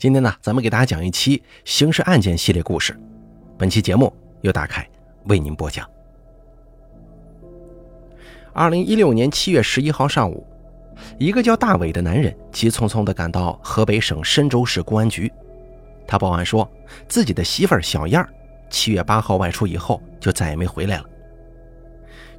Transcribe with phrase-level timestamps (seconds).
[0.00, 2.98] 今天呢，咱们给大家讲一期刑事案件系列故事。
[3.58, 4.88] 本期节目由大凯
[5.24, 5.86] 为您播讲。
[8.54, 10.46] 二零一六年七月十一号上午，
[11.18, 15.30] 一个叫大伟的男人急匆匆地赶到河北省深州市公安局，
[16.06, 16.66] 他报案说
[17.06, 18.26] 自己的媳妇儿小燕儿
[18.70, 21.04] 七月八号外出以后就再也没回来了。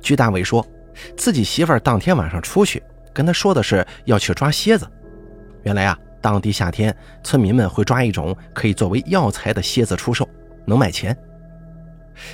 [0.01, 0.65] 据大伟说，
[1.15, 2.81] 自己媳妇儿当天晚上出去
[3.13, 4.87] 跟他说的是要去抓蝎子，
[5.61, 5.95] 原来啊。
[6.21, 10.27] 当地夏天，村民们会抓一种可以作为药材的蝎子出售，
[10.65, 11.17] 能卖钱。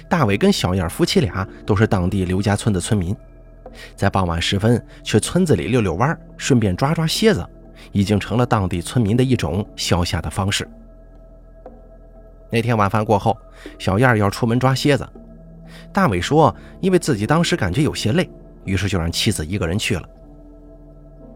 [0.10, 3.16] 大伟跟小燕夫妻俩都是当地刘家村的村民，
[3.96, 7.48] 在傍晚时分去村子里溜溜弯，顺便抓抓蝎子，
[7.94, 10.68] 已经成了当地村民的一种消夏的方式。
[12.50, 13.38] 那天晚饭过后，
[13.80, 15.08] 小燕要出门抓蝎子，
[15.94, 18.30] 大伟说，因为自己当时感觉有些累，
[18.66, 20.04] 于是就让妻子一个人去了。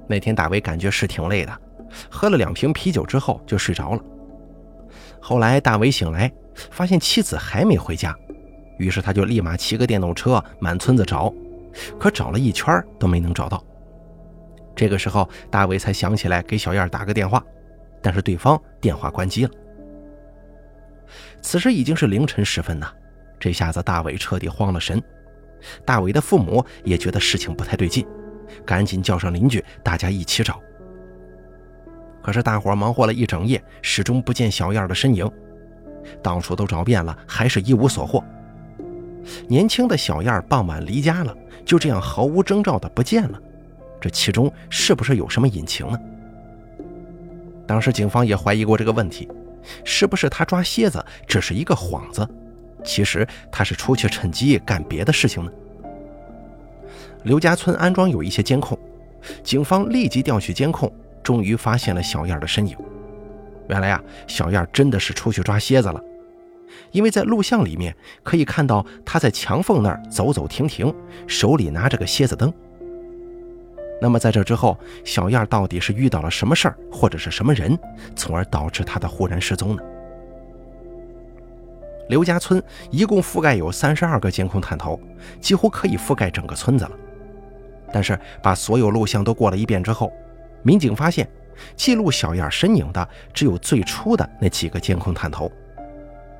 [0.08, 1.58] 那天大伟感觉是挺累的。
[2.10, 4.02] 喝了两瓶啤酒之后就睡着了。
[5.20, 6.32] 后来大伟醒来，
[6.72, 8.16] 发现妻子还没回家，
[8.78, 11.34] 于是他就立马骑个电动车满村子找，
[12.00, 13.64] 可找了一圈都没能找到。
[14.76, 17.44] 这个时候，大伟才想起来给小燕打个电话，
[18.02, 19.52] 但是对方电话关机了。
[21.42, 22.88] 此时已经是凌晨时分呐，
[23.40, 25.02] 这下子大伟彻底慌了神。
[25.86, 28.08] 大伟的父母也觉得事情不太对劲，
[28.66, 30.60] 赶紧叫上邻居，大家一起找。
[32.22, 35.30] 可是大伙忙活了一整夜，始终不见小燕的身影，
[36.22, 38.24] 到处都找遍了，还是一无所获。
[39.48, 43.40] 年轻的小燕傍晚离家了，就这样毫无征兆的不见了，
[44.00, 46.00] 这其中是不是有什么隐情呢？
[47.68, 49.30] 当时警方也怀疑过这个问题，
[49.84, 52.28] 是不是他抓蝎子只是一个幌子，
[52.84, 55.52] 其实他是出去趁机干别的事情呢？
[57.24, 58.78] 刘家村安装有一些监控，
[59.44, 60.92] 警方立即调取监控。
[61.24, 62.76] 终于发现了小燕的身影。
[63.68, 66.04] 原来啊，小燕真的是出去抓蝎子了，
[66.92, 70.94] 因为在录像里面可以看到她在墙缝那儿走走停停，
[71.28, 72.52] 手里拿着个蝎子灯。
[74.02, 77.78] 那么在这之后，小燕到底是遇到了什么事儿，或者是什么人，
[78.16, 79.84] 从而导致她的忽然失踪呢？
[82.10, 85.00] 刘家村一共覆盖有三十二个监控探头，
[85.40, 86.92] 几乎可以覆盖整个村子了。
[87.94, 90.12] 但是把所有录像都过了一遍之后，
[90.64, 91.30] 民警发现，
[91.76, 95.52] 记录小燕身影的只有最初的那几个监控探头，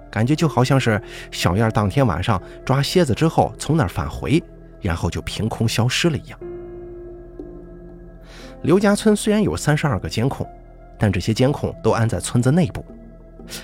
[0.10, 1.02] 感觉就好像是
[1.32, 4.42] 小燕当天晚上抓蝎子之后从那儿返回，
[4.82, 6.40] 然后就凭空消失了一样。
[8.64, 10.48] 刘家村虽然有三十二个监控，
[10.98, 12.86] 但这些监控都安在村子内部，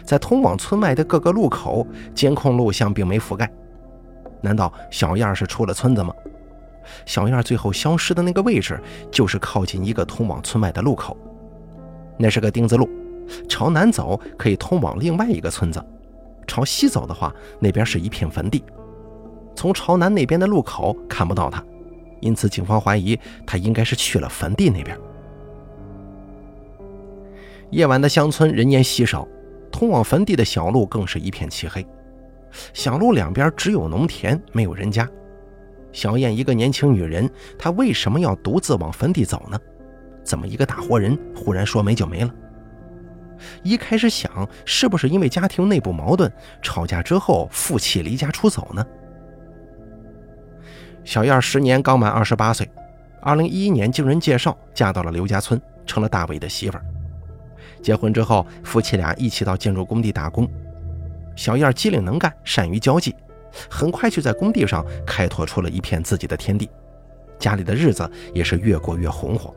[0.03, 1.85] 在通往村外的各个路口，
[2.15, 3.47] 监控录像并没覆盖。
[4.41, 6.13] 难道小燕是出了村子吗？
[7.05, 8.79] 小燕最后消失的那个位置，
[9.11, 11.15] 就是靠近一个通往村外的路口。
[12.17, 12.89] 那是个丁字路，
[13.47, 15.83] 朝南走可以通往另外一个村子，
[16.47, 18.63] 朝西走的话，那边是一片坟地。
[19.55, 21.63] 从朝南那边的路口看不到他，
[22.19, 24.97] 因此警方怀疑他应该是去了坟地那边。
[27.71, 29.27] 夜晚的乡村人烟稀少，
[29.71, 31.85] 通往坟地的小路更是一片漆黑。
[32.73, 35.07] 小路两边只有农田，没有人家。
[35.91, 39.59] 小燕一个年轻女人，她为什么要独自往坟地走呢？
[40.23, 42.33] 怎么一个大活人忽然说没就没了？
[43.63, 46.31] 一开始想，是不是因为家庭内部矛盾，
[46.61, 48.85] 吵架之后负气离家出走呢？
[51.03, 52.69] 小燕十年刚满二十八岁，
[53.21, 56.85] 二零一一年经人介绍嫁到了刘家村，成了大伟的媳妇儿。
[57.81, 60.49] 结婚之后，夫妻俩一起到建筑工地打工。
[61.35, 63.15] 小燕机灵能干，善于交际。
[63.69, 66.69] 很快就在工地上开拓出了一片自己的天地，
[67.39, 69.53] 家里的日子也是越过越红火。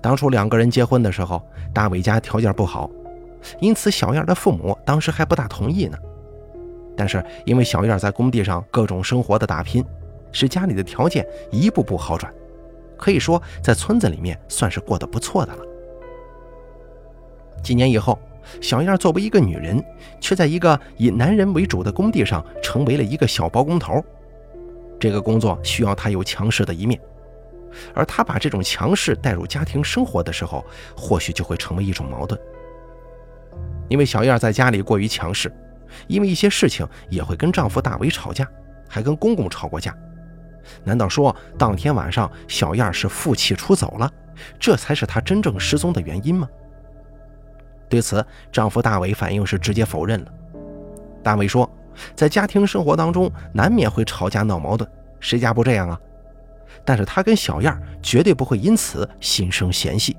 [0.00, 2.90] 当初两个人结婚的时候，大伟家条件不好，
[3.60, 5.96] 因此小燕的父母当时还不大同意呢。
[6.96, 9.84] 但是因为小燕在工地上各种生活的打拼，
[10.30, 12.32] 使家里的条件一步步好转，
[12.96, 15.64] 可以说在村子里面算是过得不错的了。
[17.62, 18.18] 几年以后。
[18.60, 19.82] 小燕作为一个女人，
[20.20, 24.04] 却在一个以男人为主的工地上成为了一个小包工头。
[24.98, 27.00] 这个工作需要她有强势的一面，
[27.94, 30.64] 而她把这种强势带入家庭生活的时候，
[30.96, 32.40] 或许就会成为一种矛盾。
[33.88, 35.52] 因为小燕在家里过于强势，
[36.06, 38.48] 因为一些事情也会跟丈夫大伟吵架，
[38.88, 39.94] 还跟公公吵过架。
[40.84, 44.10] 难道说当天晚上小燕是负气出走了，
[44.60, 46.48] 这才是她真正失踪的原因吗？
[47.92, 50.32] 对此，丈夫大伟反应是直接否认了。
[51.22, 51.70] 大伟说，
[52.16, 54.88] 在家庭生活当中难免会吵架闹矛盾，
[55.20, 56.00] 谁家不这样啊？
[56.86, 60.16] 但是他跟小燕绝对不会因此心生嫌隙。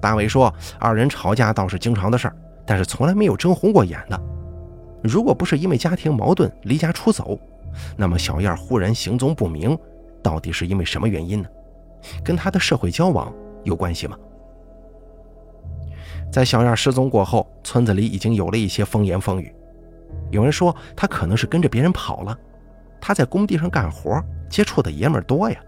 [0.00, 4.18] 大伟说，二人吵架倒是经常的事儿，但是从来没有争红过眼的。
[5.02, 7.38] 如果不是因为家庭矛盾离家出走，
[7.94, 9.78] 那么小燕忽然行踪不明，
[10.22, 11.48] 到底是因为什么原因呢？
[12.24, 13.30] 跟他的社会交往
[13.64, 14.16] 有关系吗？
[16.30, 19.52] 在小燕失踪过后，村子里已经有了一些风言风语。
[20.30, 22.36] 有人说她可能是跟着别人跑了，
[23.00, 25.58] 她在工地上干活，接触的爷们多呀。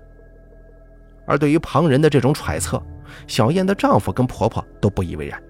[1.26, 2.82] 而对于旁人的这种揣测，
[3.26, 5.40] 小燕的丈夫跟婆婆都不以为然。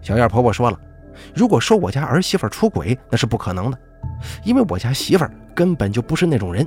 [0.00, 0.78] 小燕婆婆说了
[1.34, 3.78] ：“如果说我家儿媳妇出轨，那是不可能的，
[4.44, 5.24] 因为我家媳妇
[5.54, 6.66] 根本就不是那种人。”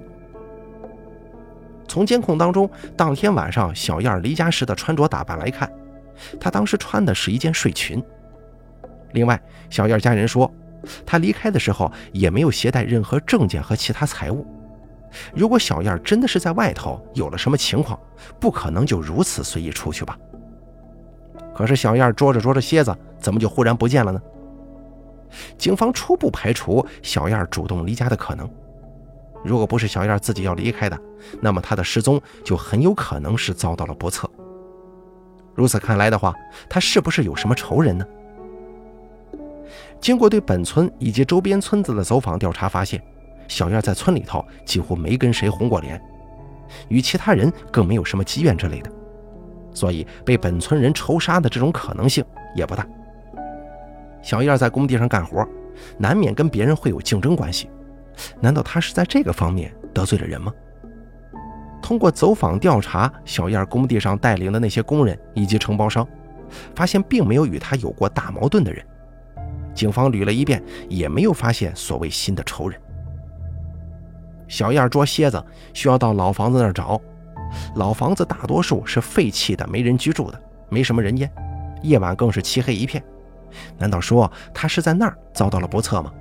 [1.87, 5.71] 从监控当中，当天晚上小燕离家时的穿着打扮来看。
[6.39, 8.03] 她当时穿的是一件睡裙。
[9.13, 10.51] 另外，小燕家人说，
[11.05, 14.45] 她离开的时候也没有携带任何证件和其他财物。
[15.33, 17.97] 如果小燕真的是在外头有了什么情况，
[18.39, 20.17] 不可能就如此随意出去吧？
[21.55, 24.21] 可是小燕捉着捉着蝎子，怎么就忽然不见了呢？
[25.57, 28.49] 警方初步排除小燕主动离家的可能。
[29.43, 30.99] 如果不是小燕自己要离开的，
[31.39, 34.29] 那么她的失踪就很有可能是遭到了不测。
[35.55, 36.33] 如此看来的话，
[36.69, 38.05] 他是不是有什么仇人呢？
[39.99, 43.01] 经过对本村以及周边村子的走访调查，发现
[43.47, 45.99] 小燕在村里头几乎没跟谁红过脸，
[46.89, 48.91] 与其他人更没有什么积怨之类的，
[49.73, 52.23] 所以被本村人仇杀的这种可能性
[52.55, 52.85] 也不大。
[54.21, 55.47] 小燕在工地上干活，
[55.97, 57.69] 难免跟别人会有竞争关系，
[58.41, 60.53] 难道她是在这个方面得罪了人吗？
[61.85, 66.03] 通过走访调查，小燕工地上带领的那些工人以及承包商，
[66.75, 68.83] 发现并没有与他有过大矛盾的人。
[69.75, 72.81] 警方捋了一遍，也没有发现所谓新的仇人。
[74.47, 75.45] 小燕捉蝎子
[75.75, 76.99] 需要到老房子那儿找，
[77.75, 81.31] 老房子大多数是废弃的，没人居住的，没什么人烟，
[81.83, 83.03] 夜晚更是漆黑一片。
[83.77, 86.11] 难道说他是在那儿遭到了不测吗？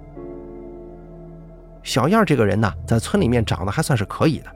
[1.83, 4.51] 小燕这个人呢，在村里面长得还算是可以的。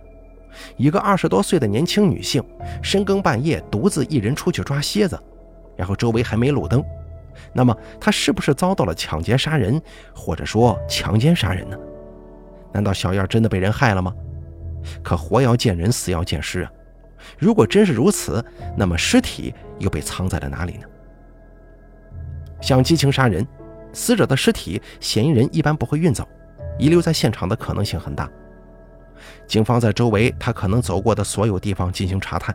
[0.77, 2.43] 一个二十多岁的年轻女性，
[2.83, 5.19] 深更半夜独自一人出去抓蝎子，
[5.77, 6.85] 然后周围还没路灯，
[7.53, 9.81] 那么她是不是遭到了抢劫杀人，
[10.15, 11.77] 或者说强奸杀人呢？
[12.73, 14.15] 难道小燕真的被人害了吗？
[15.03, 16.73] 可活要见人，死要见尸啊！
[17.39, 18.45] 如果真是如此，
[18.77, 20.85] 那么尸体又被藏在了哪里呢？
[22.61, 23.47] 像激情杀人，
[23.93, 26.27] 死者的尸体嫌疑人一般不会运走，
[26.79, 28.31] 遗留在现场的可能性很大。
[29.47, 32.55] 警方在周围他可能走过的所有地方进行查探，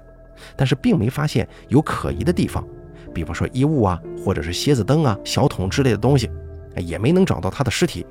[0.55, 2.65] 但是并没发现有可疑的地方，
[3.13, 6.29] 比方说衣物啊，或者是蝎子灯啊、小桶之类的东西，
[6.77, 8.05] 也没能找到他的尸体。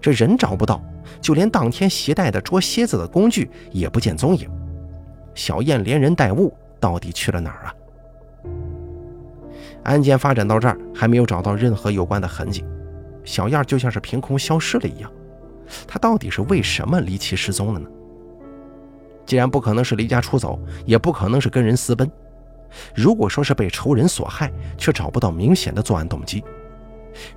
[0.00, 0.82] 这人找不到，
[1.20, 4.48] 就连当天携带的捉蝎子的工具也不见踪影。
[5.34, 7.74] 小燕连人带物到底去了哪儿啊？
[9.84, 12.64] 案件发展到这儿，还没有找到任何有关的痕迹，
[13.24, 15.10] 小燕就像是凭空消失了一样。
[15.86, 17.88] 他到底是为什么离奇失踪了呢？
[19.24, 22.10] 既然不可能是离家出走，也不可能是跟人私奔。
[22.94, 26.40] 如果说是被仇人所害，却找不到明显的作案动机；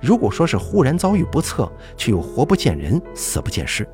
[0.00, 3.86] 如果说是忽然遭遇不测，却又活不见人，死不见尸，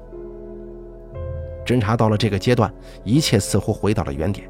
[1.66, 2.72] 侦查到了这个阶段，
[3.04, 4.48] 一切似乎回到了原点。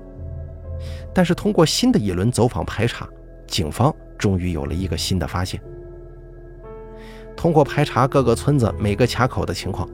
[1.14, 3.08] 但是通过新的一轮走访排查，
[3.46, 5.60] 警方终于有了一个新的发现。
[7.42, 9.88] 通过排查各个村子每个卡口的情况，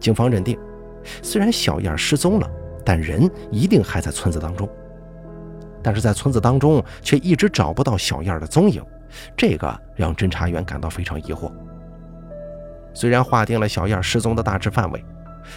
[0.00, 0.58] 警方认定，
[1.20, 2.50] 虽然小燕失踪了，
[2.82, 4.66] 但人一定还在村子当中。
[5.82, 8.82] 但是在村子当中却一直找不到小燕的踪影，
[9.36, 11.52] 这个让侦查员感到非常疑惑。
[12.94, 15.04] 虽然划定了小燕失踪的大致范围，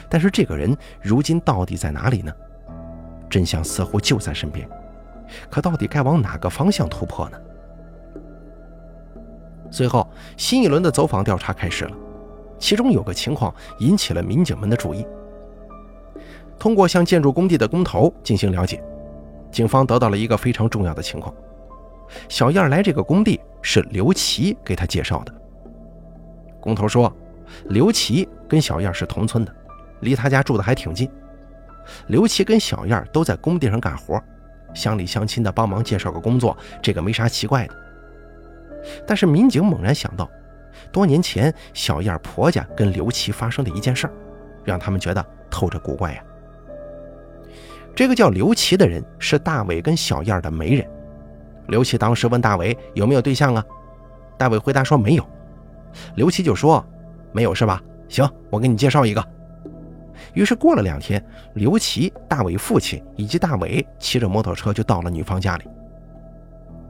[0.09, 2.33] 但是这个人如今到底在哪里呢？
[3.29, 4.67] 真相似乎就在身边，
[5.49, 7.37] 可到底该往哪个方向突破呢？
[9.69, 10.07] 随后，
[10.37, 11.95] 新一轮的走访调查开始了，
[12.57, 15.05] 其中有个情况引起了民警们的注意。
[16.57, 18.83] 通过向建筑工地的工头进行了解，
[19.51, 21.33] 警方得到了一个非常重要的情况：
[22.29, 25.33] 小燕来这个工地是刘琦给他介绍的。
[26.59, 27.13] 工头说，
[27.65, 29.53] 刘琦跟小燕是同村的，
[29.99, 31.09] 离他家住的还挺近。
[32.07, 34.21] 刘琦跟小燕都在工地上干活，
[34.73, 37.75] 乡里乡亲的帮忙介绍个工作，这个没啥奇怪的。
[39.05, 40.29] 但是民警猛然想到，
[40.91, 44.13] 多年前小燕婆家跟刘琦发生的一件事儿，
[44.63, 46.23] 让他们觉得透着古怪呀。
[47.95, 50.87] 这个叫刘琦的人是大伟跟小燕的媒人。
[51.67, 53.63] 刘琦当时问大伟有没有对象啊？
[54.37, 55.27] 大伟回答说没有。
[56.15, 56.85] 刘琦就说
[57.33, 57.81] ：“没有是吧？
[58.07, 59.25] 行，我给你介绍一个。”
[60.33, 61.23] 于是过了两天，
[61.55, 65.63] 刘琦、大伟父亲以及大伟骑着摩托车就到了女方家里。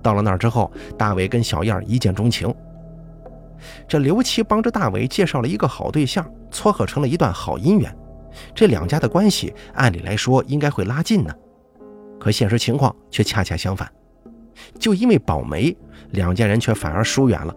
[0.08, 2.56] 到了那儿之后，大伟跟小燕一见钟情。
[3.90, 7.94] 这刘琦帮着大伟介绍了一个好对象，撮合成了一段好姻缘。
[8.56, 11.34] 这两家的关系按理来说应该会拉近呢，
[12.18, 13.92] 可现实情况却恰恰相反。
[14.80, 15.76] 就因为保媒，
[16.12, 17.54] 两家人却反而疏远了。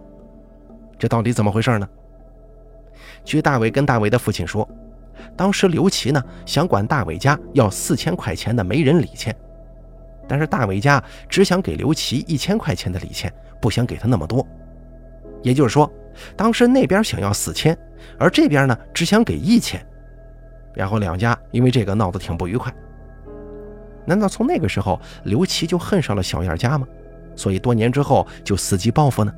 [0.99, 1.87] 这到底怎么回事呢？
[3.23, 4.67] 据大伟跟大伟的父亲说，
[5.37, 9.33] 当时刘琦呢想管大伟家要四千块钱的媒人礼钱，
[10.31, 14.47] 但是大伟家只想给刘琦一千块钱的礼钱，不想给他那么多。
[15.43, 15.91] 也就是说，
[16.37, 17.77] 当时那边想要四千，
[18.17, 19.85] 而这边呢只想给一千，
[20.73, 22.73] 然后两家因为这个闹得挺不愉快。
[24.05, 26.87] 难道从那个时候刘琦就恨上了小燕家吗？
[27.35, 29.33] 所以多年之后就伺机报复呢？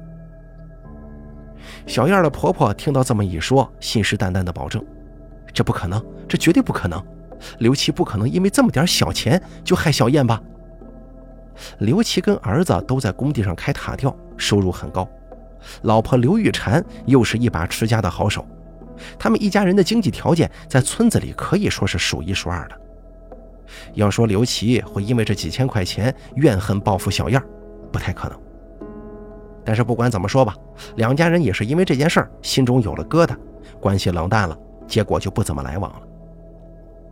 [1.87, 4.85] 小燕的婆婆听到这么一说，信誓旦旦地保证
[5.51, 7.03] ：“这不可能，这绝对不可能！
[7.57, 10.39] 刘琦不可能因为这么点小钱就害小燕吧？”
[11.79, 15.07] 刘琦跟儿子都在工地上开塔吊，收入很高。
[15.83, 18.45] 老婆刘玉婵又是一把持家的好手，
[19.17, 22.79] 他们一家人的经济条件在村子里可以说是数一数二的。
[23.93, 27.41] 要说刘琦会因为这几千块钱怨恨报复小燕，
[27.91, 28.39] 不太可能。
[29.65, 30.55] 但是不管怎么说吧，
[30.97, 33.35] 两家人也是因为这件事儿心中有了疙瘩，
[33.79, 36.01] 关系冷淡了，结果就不怎么来往了。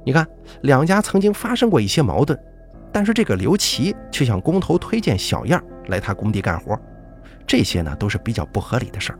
[0.06, 0.28] 你看，
[0.64, 2.38] 两家曾经发生过一些矛盾，
[2.92, 6.80] 但是这个刘琦却向工头推荐小燕来他工地干活。
[7.48, 9.20] 这些呢都是比较不合理的事儿，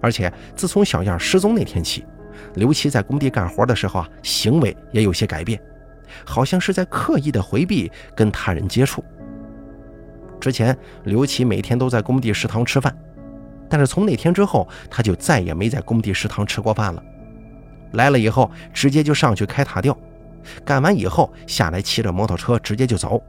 [0.00, 2.04] 而且自从小燕失踪那天起，
[2.54, 5.60] 刘琦在工地干活的时候啊，行为也有些改变，
[6.24, 9.04] 好像是在刻意的回避跟他人接触。
[10.40, 12.96] 之前刘琦每天都在工地食堂吃饭，
[13.68, 17.02] 但是从那天之后，他就再也没在工地食堂吃过饭了。
[17.92, 19.96] 来了以后，直接就上去开塔吊，
[20.64, 23.22] 干完以后下来骑着摩托车直接就走。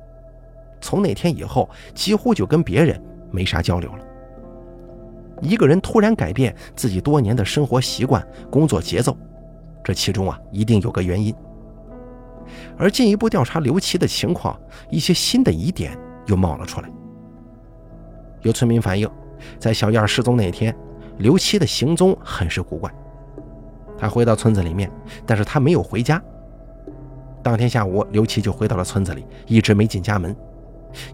[0.81, 3.01] 从那天以后，几乎就跟别人。
[3.31, 3.99] 没啥交流了。
[5.39, 9.15] 一个人突然改变自己多年的生活习惯、工作节奏，
[9.83, 11.31] 这其中啊一定有个原因。
[12.75, 14.59] 而进一步调查刘琦的情况，
[14.89, 15.95] 一些新的疑点
[16.25, 16.89] 又冒了出来。
[18.41, 19.07] 有村民反映，
[19.59, 20.75] 在小燕失踪那天，
[21.19, 22.91] 刘琦的行踪很是古怪。
[23.95, 24.89] 他回到村子里面，
[25.25, 26.19] 但是他没有回家。
[27.41, 30.35] 当天下午，刘琦就回到了村子里，一直没进家门。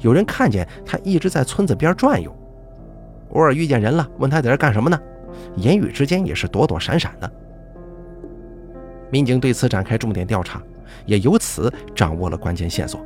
[0.01, 2.36] 有人看见他一直在村子边转悠，
[3.32, 5.00] 偶尔遇见人了，问他在这干什么呢？
[5.58, 7.32] 言语之间也是躲躲闪闪的。
[9.12, 10.62] 民警对此展开重点调查，
[11.05, 13.00] 也由此掌握了关键线索。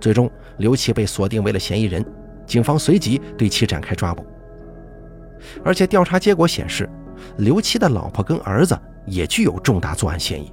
[0.00, 2.04] 最终，刘琦被锁定为了嫌疑人，
[2.46, 4.24] 警方随即对其展开抓捕。
[5.64, 6.88] 而且调查结果显示，
[7.38, 10.52] 刘琦的老婆跟儿子也具有重大作案嫌疑。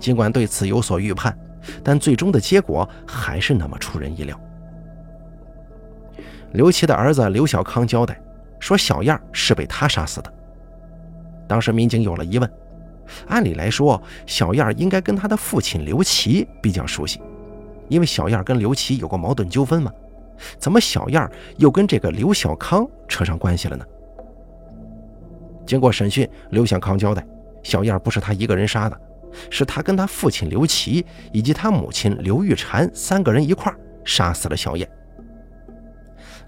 [0.00, 1.38] 尽管对此有所预判。
[1.84, 4.40] 但最终的结果还是那么出人意料。
[6.52, 8.18] 刘琦的儿子刘小康交代
[8.58, 10.32] 说：“小燕是被他杀死的。”
[11.46, 12.50] 当时民警有了疑问：
[13.28, 17.20] 按理来说，小燕应该跟他的父亲刘琦比较熟悉，
[17.88, 19.92] 因为小燕跟刘琦有过矛盾纠纷嘛？
[20.58, 23.84] 怎么小燕又跟这个刘小康扯上关系了呢？
[25.66, 27.24] 经过审讯，刘小康交代：
[27.62, 28.98] 小燕不是他一个人杀的。
[29.50, 33.72] 是他跟他父亲刘琦以及他母亲刘玉婵三个人一块
[34.04, 34.88] 杀死了小燕。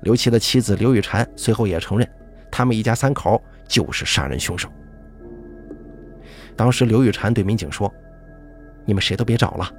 [0.03, 2.09] 刘琦的妻子刘玉婵随后也承认，
[2.51, 4.69] 他们一家三口就是杀人凶手。
[6.57, 7.93] 当时刘玉婵对民警说
[8.85, 9.71] ：“你们谁都别找了，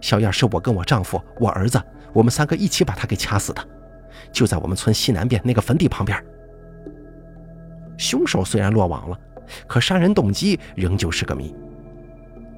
[0.00, 1.80] 小燕是我跟我丈夫、我儿子，
[2.12, 3.62] 我们三个一起把她给掐死的，
[4.32, 6.18] 就在我们村西南边那个坟地旁边。
[7.98, 9.18] 凶手虽然落网了，
[9.66, 11.54] 可杀人动机仍旧是个谜。”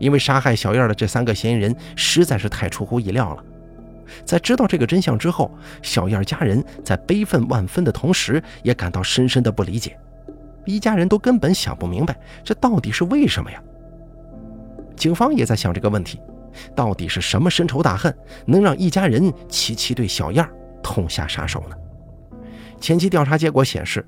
[0.00, 3.45] 因为杀害小燕的这三个嫌疑人实在是太出乎意料了，
[4.25, 5.52] 在知道这个真相之后，
[5.83, 9.97] 小燕家人在悲愤万分的同时，也感到深深的不理解。
[10.64, 13.62] 一家人都根本想不明白，这到底是为什么呀？
[14.97, 16.19] 警方也在想这个问题：
[16.75, 18.14] 到底是什么深仇大恨，
[18.47, 20.47] 能让一家人齐齐对小燕
[20.83, 21.76] 痛下杀手呢？
[22.80, 24.07] 前期调查结果显示，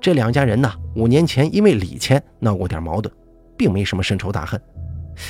[0.00, 3.12] 这两家人呢，五年前因为礼钱闹过点矛盾，
[3.56, 4.60] 并没什么深仇大恨。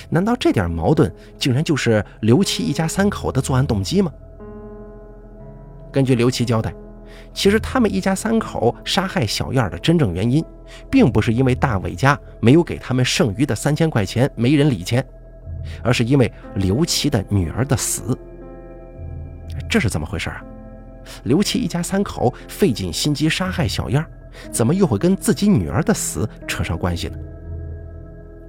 [0.09, 4.13] 难道这点矛盾竟然就是刘琦一家三口的作案动机吗？
[5.93, 6.73] 根据刘琦交代，
[7.35, 10.45] 其实他们一家三口杀害小燕的真正原因，
[10.91, 15.05] 并不是因为大伟家没有给他们剩余的三千块钱没人理钱，
[15.83, 18.17] 而是因为刘琦的女儿的死。
[19.69, 20.43] 这是怎么回事啊？
[21.25, 24.03] 刘琦一家三口费尽心机杀害小燕，
[24.51, 27.19] 怎么又会跟自己女儿的死扯上关系呢？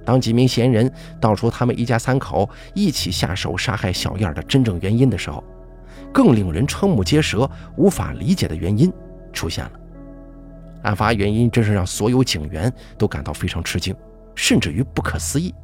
[0.04, 5.42] 当几名嫌疑人道出他们一家三口一起下手杀害小燕的真正原因的时候，
[6.12, 8.92] 更令人瞠目结舌、无法理解的原因
[9.32, 9.72] 出现了。
[10.82, 13.96] 案发原因真是让所有警员都感到非常吃惊，
[14.34, 15.54] 甚至于不可思议。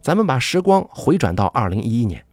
[0.00, 2.24] 咱们把时光回转到二零一一年，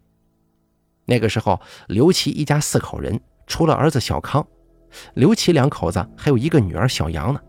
[1.05, 4.45] 那个时候，刘琦一家四口人，除了儿子小康，
[5.15, 7.41] 刘琦两口子还有一个女儿小杨呢。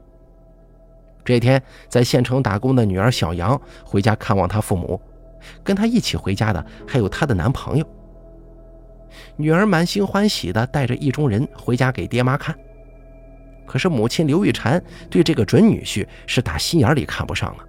[1.31, 5.01] 这天，在县城打工的女儿小杨回家看望她父母，
[5.63, 7.87] 跟她一起回家的还有她的男朋友。
[9.37, 12.55] 女儿满心欢喜的带着意中人回家给爹妈看，
[13.67, 17.65] 可是母亲刘玉婵对这个准女婿是打心眼里看不上啊。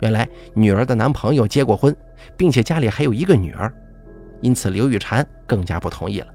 [0.00, 1.94] 原来女儿的男朋友结过婚，
[2.36, 3.72] 并且家里还有一个女儿，
[4.40, 6.28] 因此刘玉婵更加不同意了。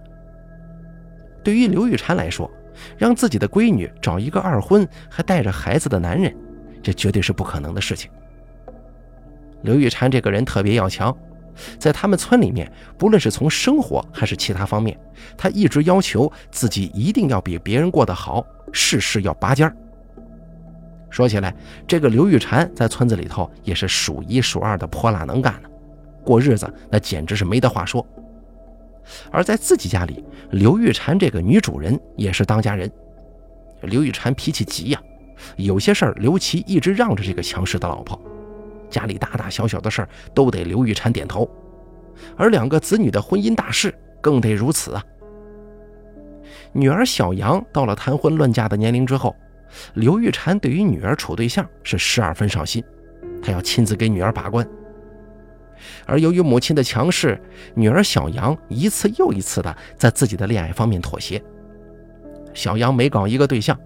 [1.44, 2.50] 对于刘玉婵来说，
[2.98, 6.36] 让自己的闺女找一个二婚还带着孩子的男人，
[6.82, 8.10] 这绝对是不可能的事情。
[9.64, 11.16] 刘玉婵这个人特别要强，
[11.78, 14.98] 在他们村里面，不论是从生活还是其他方面，
[15.38, 19.76] 她一直要求自己一定要比别人过得好，事事要拔尖儿。
[21.10, 21.54] 说起来，
[21.88, 25.70] 这个刘玉婵在村子里头也是数一数二的泼辣能干的，
[26.24, 28.06] 过日子那简直是没得话说。
[29.32, 32.92] 而在自己家里，刘玉婵这个女主人也是当家人。
[33.82, 35.02] 刘玉婵脾气急呀，
[35.58, 38.20] 有些事儿刘琦一直让着这个强势的老婆，
[38.90, 41.50] 家里大大小小的事儿都得刘玉婵点头，
[42.36, 45.04] 而两个子女的婚姻大事更得如此啊。
[46.74, 49.36] 女儿小杨到了谈婚论嫁的年龄之后。
[49.94, 52.84] 刘玉婵对于女儿处对象是十二分上心，
[53.40, 54.68] 她要亲自给女儿把关。
[56.06, 57.40] 而由于母亲的强势，
[57.76, 61.42] 女儿小杨一次又一次的在自己的恋爱方面妥协。
[62.54, 63.78] 小杨每搞一个对象，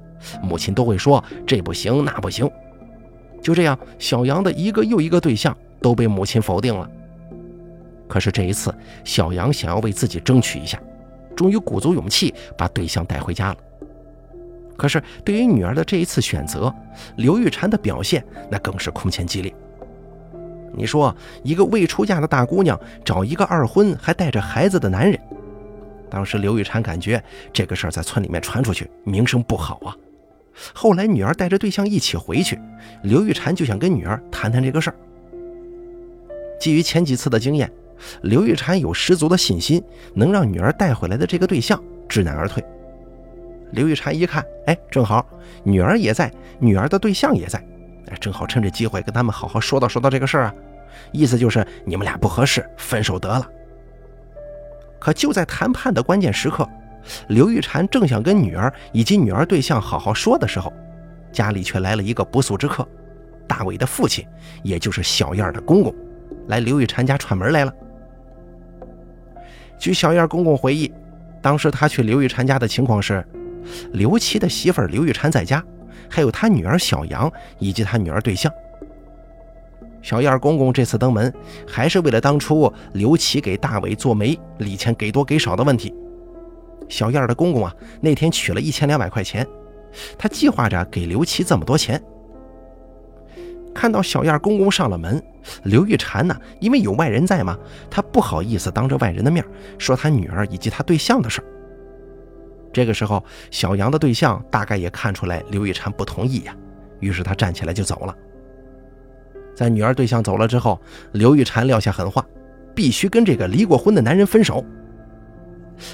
[0.42, 2.50] 母亲都会说这不行那不行。
[3.42, 6.90] 就这样，小杨的一个又一个对象都被母亲否定了。
[8.08, 8.74] 可是这一次，
[9.04, 10.80] 小杨想要为自己争取一下，
[11.36, 13.58] 终于鼓足勇气把对象带回家了。
[14.78, 16.74] 可是，对于女儿的这一次选择，
[17.18, 19.54] 刘玉婵的表现那更是空前激烈。
[20.76, 25.20] 你说，一个未出嫁的大姑娘找一个二婚还带着孩子的男人，
[26.10, 29.96] 当时刘玉婵感觉这个事儿在村里面传出去，名声不好啊。
[30.74, 32.60] 后来女儿带着对象一起回去，
[33.04, 34.96] 刘玉婵就想跟女儿谈谈这个事儿。
[36.60, 37.72] 基于前几次的经验，
[38.22, 39.84] 刘玉婵有十足的信心
[40.14, 42.64] 能让女儿带回来的这个对象知难而退。
[43.72, 45.26] 刘玉婵一看，哎，正好
[45.64, 47.64] 女儿也在，女儿的对象也在，
[48.08, 50.54] 哎，正好趁这机会跟他们好好说道说道这个事儿啊。
[51.12, 53.48] 意思就是你们俩不合适，分手得了。
[55.00, 56.68] 可就在谈判的关键时刻，
[57.28, 60.72] 刘玉婵正想跟女儿以及女儿对象好好说的时候，
[61.32, 62.88] 家里却来了一个不速之客，
[63.48, 64.26] 大伟的父亲，
[64.64, 65.94] 也就是小燕的公公，
[66.48, 67.74] 来刘玉婵家串门来了。
[69.78, 70.94] 据小燕公公回忆，
[71.42, 73.26] 当时他去刘玉婵家的情况是。
[73.94, 75.64] 刘琦的媳妇刘玉婵在家，
[76.10, 78.52] 还有他女儿小杨以及他女儿对象。
[80.02, 81.34] 小燕公公这次登门，
[81.66, 85.94] 还是为了当初刘琦给大伟做媒礼钱给多给少的问题。
[86.90, 89.48] 小燕的公公啊，那天取了一千两百块钱，
[90.18, 92.04] 他计划着给刘琦这么多钱。
[93.74, 95.24] 看到小燕公公上了门，
[95.64, 97.58] 刘玉婵呢，因为有外人在嘛，
[97.90, 99.44] 她不好意思当着外人的面
[99.80, 101.48] 说她女儿以及她对象的事儿。
[102.74, 106.56] 这个时候，小杨的对象大概也看出来刘玉婵不同意呀，
[107.00, 108.16] 于是他站起来就走了。
[109.56, 110.82] 在女儿对象走了之后，
[111.12, 112.26] 刘玉婵撂下狠话，
[112.74, 114.66] 必须跟这个离过婚的男人分手。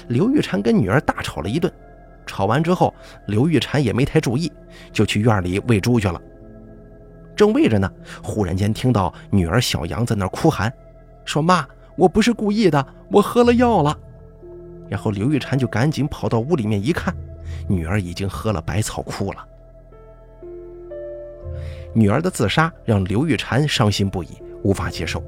[0.08, 1.70] 刘玉婵跟女儿大吵了一顿，
[2.24, 2.94] 吵完之后，
[3.26, 4.50] 刘玉婵也没太注意，
[4.90, 6.18] 就去院里喂猪去了。
[7.36, 7.90] 正喂着呢，
[8.22, 10.72] 忽然间听到女儿小杨在那哭喊，
[11.24, 11.66] 说：“妈，
[11.96, 13.96] 我不是故意的，我喝了药了。”
[14.90, 17.14] 然后刘玉婵就赶紧跑到屋里面一看，
[17.68, 19.46] 女儿已经喝了百草枯了。
[21.94, 25.22] 女儿的自杀让刘玉婵伤心不已，无法接受。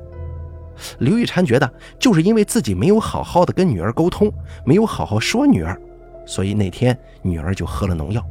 [0.98, 4.33] 刘玉婵觉得，就是因为自己没有好好的跟女儿沟通，
[4.64, 5.81] 没有好好说女儿，
[6.27, 8.25] 所以那天女儿就喝了农药。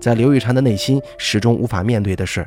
[0.00, 2.46] 在刘玉婵的内心始终无法面对的是，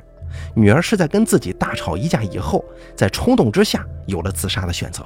[0.53, 2.63] 女儿是在跟自己大吵一架以后，
[2.95, 5.05] 在冲动之下有了自杀的选择。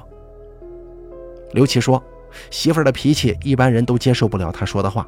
[1.54, 2.00] 刘琦说。
[2.50, 5.06] 媳妇儿的脾气，一般人都接受不了他说的话。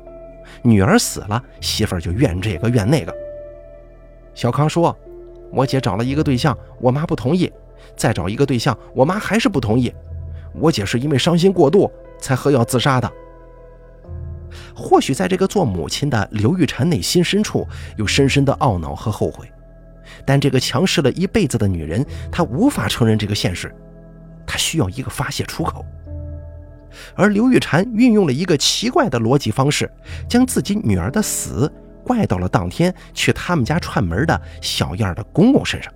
[0.63, 3.15] 女儿死了，媳妇儿就怨这个怨那个。
[4.35, 4.97] 小康说
[5.53, 7.49] ：“我姐找了一个对象，我妈不同意；
[7.97, 9.93] 再找一个对象，我妈还是不同意。
[10.55, 13.11] 我姐是因为伤心过度才喝药自杀的。”
[14.75, 19.51] 或许在这个做母亲的刘玉婵内心深处有深深的懊恼和后悔，
[20.25, 23.73] 但这个强势了一辈子的女人，她无法承认这个现实，
[24.47, 25.85] 她需要一个发泄出口。
[27.15, 29.91] 而刘玉婵运用了一个奇怪的逻辑方式，
[30.29, 31.73] 将自己女儿的死
[32.05, 35.93] 怪到了当天去他们家串门的小燕的公公身上。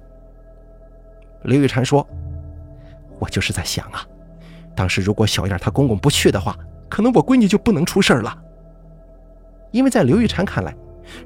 [1.45, 2.07] 刘玉婵说
[3.19, 4.05] ：“我就是在想啊，
[4.75, 6.57] 当时如果小燕她公公不去的话，
[6.89, 8.37] 可能我闺女就不能出事了。
[9.71, 10.75] 因为在刘玉婵看来，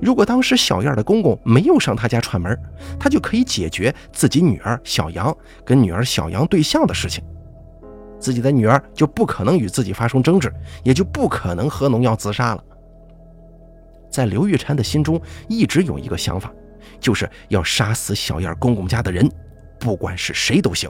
[0.01, 2.59] 如果当时小燕的公公没有上她家串门，
[2.99, 7.23] 她就可以解决自己女儿小杨跟女儿小杨对象的事情。”
[8.23, 10.51] 自己的女儿就不可能与自己发生争执，
[10.85, 12.65] 也就不可能喝农药自杀了。
[14.09, 16.53] 在刘玉婵的心中一直有一个想法，
[17.01, 19.29] 就是要杀死小燕公公家的人，
[19.81, 20.89] 不管是谁都行。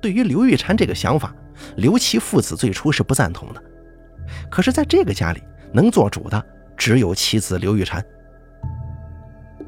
[0.00, 1.32] 对于刘玉婵这个想法，
[1.76, 3.62] 刘琦父子最初是不赞同的。
[4.50, 5.40] 可是，在这个家里
[5.72, 6.44] 能做主的
[6.76, 8.02] 只有妻子刘玉婵。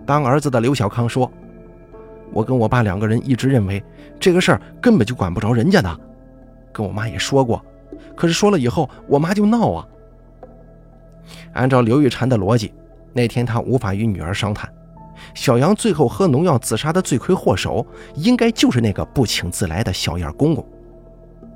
[0.05, 1.31] 当儿子的刘小康说
[2.33, 3.83] ：“我跟我爸两个人一直认为
[4.19, 6.01] 这个事儿根本就管不着人家的。”
[6.75, 7.65] 跟我妈也说过，
[8.17, 9.87] 可是说了以后，我妈就闹啊。
[11.53, 12.75] 按照刘玉婵的逻辑，
[13.13, 14.69] 那天她无法与女儿商谈，
[15.33, 20.67] 小杨最后喝农药自杀的罪魁祸首，应该就是那个不请自来的小燕公公。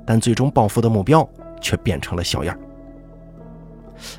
[0.05, 1.27] 但最终报复的目标
[1.61, 2.57] 却变成了小燕。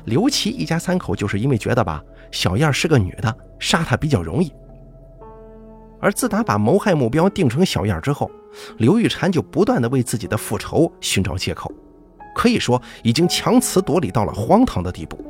[0.05, 4.53] 刘琦一家三口就是因为觉得吧，小燕是个女的，杀她比较容易。
[6.01, 8.29] 而自打把谋害目标定成小燕之后，
[8.77, 11.71] 刘玉婵就不断的为自己的复仇寻找借口，
[12.35, 15.23] 可以说已经强词夺理到了荒唐的地步。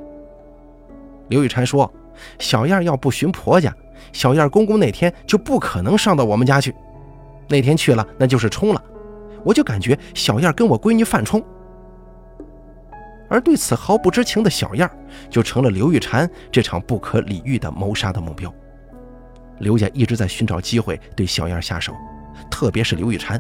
[1.28, 1.92] 刘玉婵说
[2.40, 3.76] ：“小燕要不寻婆家，
[4.14, 6.74] 小燕公公那天就不可能上到我们家去。
[7.50, 8.82] 那天去了，那就是冲了。
[9.44, 11.44] 我就感觉小燕跟我闺女犯冲。”
[13.30, 14.90] 而对此毫不知情的小燕，
[15.30, 18.54] 就成了刘玉婵这场不可理喻的谋杀的目标。
[19.62, 21.94] 刘家一直在寻找机会对小燕下手。
[22.50, 23.40] 特别是刘玉婵，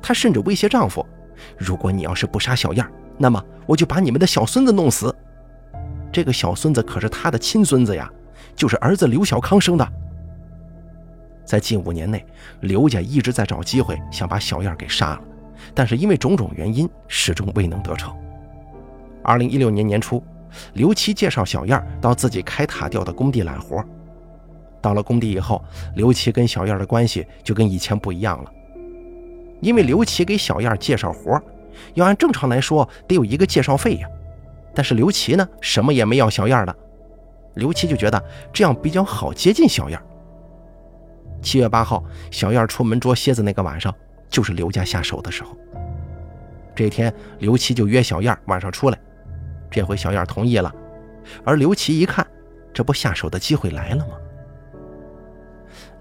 [0.00, 1.04] 她甚至威胁丈夫
[1.58, 2.86] ：“如果你要是不杀小燕，
[3.18, 5.14] 那么我就把你们的小孙子弄死。”
[6.12, 8.10] 这个小孙子可是他的亲孙子呀，
[8.54, 9.92] 就是儿子刘小康生的。
[11.44, 12.24] 在近五年内，
[12.60, 15.20] 刘家一直在找机会想把小燕给杀了，
[15.74, 18.14] 但是因为种种原因，始终未能得逞。
[19.24, 20.22] 二零一六年年初，
[20.74, 23.84] 刘琦介绍小燕到自己开塔吊的工地揽活。
[24.82, 25.64] 到了工地以后，
[25.94, 28.52] 刘琦跟小燕的关系就跟以前不一样了。
[29.60, 31.40] 因为刘琦给小燕介绍活，
[31.94, 34.08] 要按正常来说得有一个介绍费呀。
[34.74, 36.76] 但是刘琦呢，什么也没要小燕的。
[37.54, 40.00] 刘琦就觉得这样比较好接近小燕。
[41.40, 43.94] 七月八号，小燕出门捉蝎子那个晚上，
[44.28, 45.56] 就是刘家下手的时候。
[46.74, 48.98] 这天，刘琦就约小燕晚上出来。
[49.70, 50.74] 这回小燕同意了，
[51.44, 52.26] 而刘琦一看，
[52.72, 54.14] 这不下手的机会来了吗？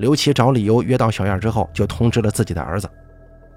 [0.01, 2.89] 刘琦找理由约到小燕之后，就通知了自己的儿子，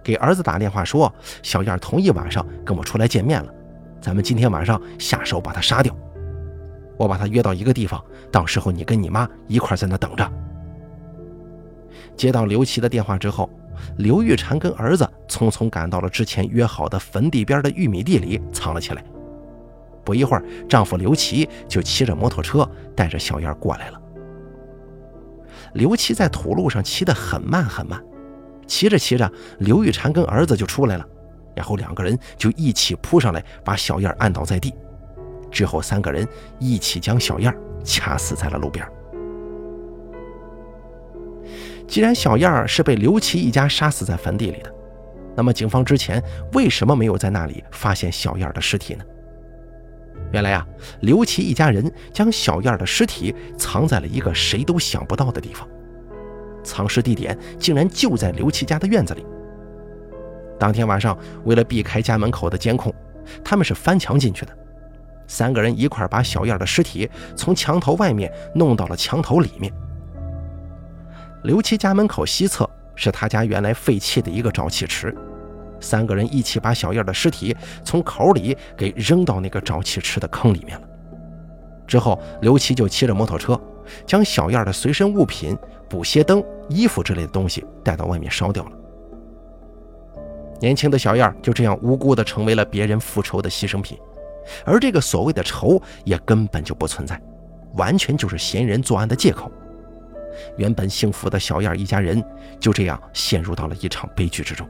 [0.02, 1.10] 给儿子打电话说
[1.42, 3.50] ：“小燕同意晚上跟我出来见面了，
[3.98, 5.96] 咱们今天晚上下手把她杀掉。
[6.98, 10.30] 我把她约到一个地方，到时候你跟你妈一块在那等着。”
[12.14, 13.48] 接到刘琦的电话之后，
[13.96, 19.02] 刘玉婵跟儿子匆匆赶到了之前约好的坟地边的玉米地里藏了起来。
[20.04, 23.98] 不一会儿，丈夫刘琦就骑着摩托车带着小燕过来了。
[25.74, 28.02] 刘琦在土路上骑得很慢很慢，
[28.66, 31.06] 骑着骑着，刘玉婵跟儿子就出来了，
[31.54, 34.72] 然后两个人就一起扑上来，把小燕按倒在地，
[35.50, 36.26] 之后三个人
[36.58, 38.86] 一起将小燕掐死在了路边。
[41.86, 44.74] 既然小燕是被刘琦一家杀死在坟地里的，
[45.36, 49.04] 那么警方之前为什么没有在那里发现小燕的尸体呢？
[50.34, 50.66] 原来啊，
[51.02, 55.64] 刘琦一家人将小燕的尸体藏在了一个谁都想不到的地方，
[56.64, 59.24] 藏尸地点竟然就在刘琦家的院子里。
[60.58, 62.92] 当天晚上，为了避开家门口的监控，
[63.44, 64.52] 他们是翻墙进去的，
[65.28, 69.72] 三个人一块把小燕的尸体从墙头外面弄到了墙头里面。
[71.44, 75.14] 刘琦家门口西侧是他家原来废弃的一个沼气池。
[75.84, 80.88] 三个人一起把小燕的尸体从口里给扔到那个沼气池的坑里面了。
[81.86, 83.60] 之后，刘琦就骑着摩托车，
[84.06, 85.56] 将小燕的随身物品、
[85.88, 88.70] 补鞋灯、衣服之类的东西带到外面烧掉了。
[90.60, 93.98] 年轻的小燕就这样无辜地成为了别人复仇的牺牲品，
[94.64, 97.20] 而这个所谓的仇也根本就不存在，
[97.74, 99.52] 完全就是嫌疑人作案的借口。
[100.56, 102.24] 原本幸福的小燕一家人
[102.58, 104.66] 就这样陷入到了一场悲剧之中。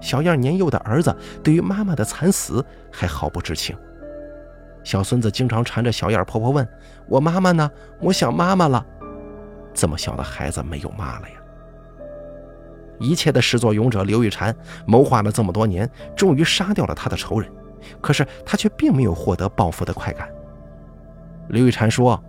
[0.00, 3.76] 小燕年幼的儿子对于妈妈的惨死还毫不知情。
[4.84, 6.66] 小孙子经常缠着小燕婆婆问
[7.08, 7.70] ：“我妈妈呢？
[8.00, 8.84] 我想妈妈了。”
[9.74, 11.34] 这么小的孩子没有妈了呀！
[12.98, 14.52] 一切的始作俑者刘玉婵
[14.86, 17.48] 谋划了这么多年，终于杀掉了他的仇人，
[18.00, 20.28] 可是他却并没有获得报复的快感。
[21.48, 22.20] 刘玉婵说：“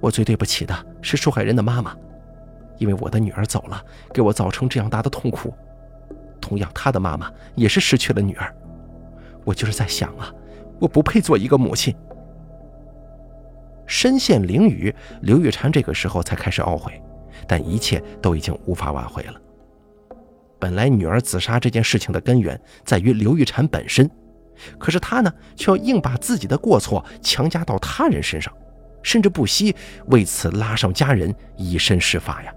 [0.00, 1.94] 我最对不起的是受害人的妈妈，
[2.78, 3.80] 因为我的女儿走了，
[4.12, 5.54] 给我造成这样大的痛苦。
[6.42, 8.54] 同样，他的妈妈也是失去了女儿。
[9.44, 10.30] 我就是在想啊，
[10.78, 11.94] 我不配做一个母亲。”
[13.86, 17.02] 身陷囹圄，刘玉婵这个时候才开始懊悔，
[17.46, 19.34] 但一切都已经无法挽回了。
[20.58, 24.08] 本来女儿自杀这件事情的根源在于刘玉婵本身，
[24.78, 28.52] 可是她呢，却要硬把自己的过错强加到他人身上，
[29.02, 29.74] 甚至不惜
[30.06, 32.54] 为此拉上家人以身试法呀。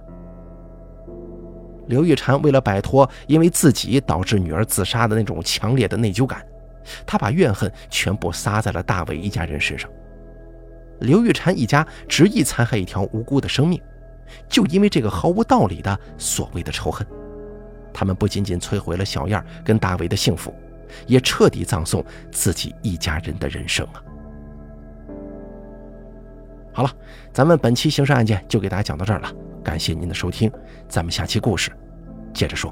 [1.87, 6.45] 刘玉婵为了摆脱因为自己导致女儿自杀的那种强烈的内疚感，
[7.05, 9.89] 她把怨恨全部撒在了大伟一家人身上。
[10.99, 13.81] 刘玉婵一家执意残害一条无辜的生命，
[14.47, 17.05] 就因为这个毫无道理的所谓的仇恨，
[17.93, 20.53] 他们不仅仅摧毁了小燕跟大伟的幸福，
[21.05, 24.01] 也彻底葬送自己一家人的人生啊！
[26.71, 26.91] 好了，
[27.33, 29.31] 咱们本期刑事案件就给大家讲到这儿了，
[29.65, 30.51] 感谢您的收听，
[30.87, 31.71] 咱们下期故事
[32.31, 32.71] 接着说。